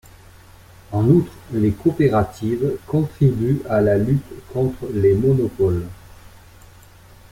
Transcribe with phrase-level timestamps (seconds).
[0.91, 5.85] En outre, les coopératives contribuent à la lutte contre les monopoles.